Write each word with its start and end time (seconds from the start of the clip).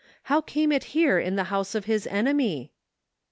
How 0.23 0.41
came 0.41 0.71
it 0.71 0.83
here 0.97 1.19
in 1.19 1.35
the 1.35 1.43
house 1.53 1.75
of 1.75 1.85
his 1.85 2.07
enemy 2.07 2.71